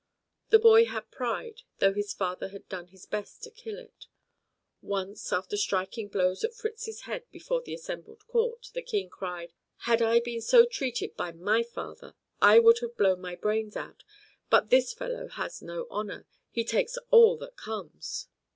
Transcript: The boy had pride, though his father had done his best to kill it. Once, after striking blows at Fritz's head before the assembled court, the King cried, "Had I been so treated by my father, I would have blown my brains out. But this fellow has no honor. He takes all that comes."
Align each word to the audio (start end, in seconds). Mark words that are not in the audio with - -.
The 0.49 0.57
boy 0.57 0.85
had 0.85 1.11
pride, 1.11 1.61
though 1.77 1.93
his 1.93 2.11
father 2.11 2.47
had 2.47 2.67
done 2.67 2.87
his 2.87 3.05
best 3.05 3.43
to 3.43 3.51
kill 3.51 3.77
it. 3.77 4.07
Once, 4.81 5.31
after 5.31 5.55
striking 5.55 6.07
blows 6.07 6.43
at 6.43 6.55
Fritz's 6.55 7.01
head 7.01 7.29
before 7.29 7.61
the 7.61 7.75
assembled 7.75 8.25
court, 8.25 8.71
the 8.73 8.81
King 8.81 9.09
cried, 9.11 9.53
"Had 9.81 10.01
I 10.01 10.19
been 10.19 10.41
so 10.41 10.65
treated 10.65 11.15
by 11.15 11.31
my 11.33 11.61
father, 11.61 12.15
I 12.41 12.57
would 12.57 12.79
have 12.79 12.97
blown 12.97 13.21
my 13.21 13.35
brains 13.35 13.77
out. 13.77 14.03
But 14.49 14.71
this 14.71 14.91
fellow 14.91 15.27
has 15.27 15.61
no 15.61 15.85
honor. 15.91 16.25
He 16.49 16.63
takes 16.65 16.97
all 17.11 17.37
that 17.37 17.55
comes." 17.55 18.27